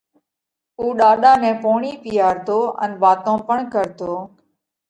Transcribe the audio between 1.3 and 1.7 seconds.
نئہ